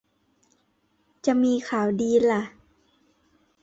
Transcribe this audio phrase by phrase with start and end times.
[1.25, 2.41] จะมีข่าวดีล่ะ